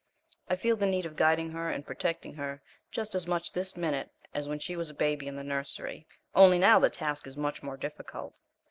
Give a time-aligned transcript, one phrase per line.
[0.49, 4.09] I feel the need of guiding her and protecting her just as much this minute
[4.33, 7.61] as when she was a baby in the nursery; only now the task is much
[7.61, 8.39] more difficult.